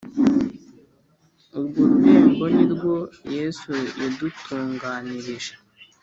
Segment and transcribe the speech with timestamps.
[1.57, 2.93] Urwo rurembo nirwo
[3.35, 3.69] Yesu
[4.01, 5.53] yadutunganirije